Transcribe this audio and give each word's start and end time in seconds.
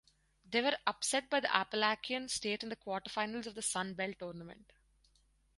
They 0.49 0.63
were 0.63 0.79
upset 0.87 1.29
by 1.29 1.41
Appalachian 1.47 2.27
State 2.27 2.63
in 2.63 2.69
the 2.69 2.75
quarterfinals 2.75 3.45
of 3.45 3.53
the 3.53 3.61
Sun 3.61 3.93
Belt 3.93 4.15
Tournament. 4.17 4.73